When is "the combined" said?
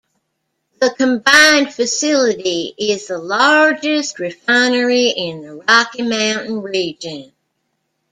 0.79-1.71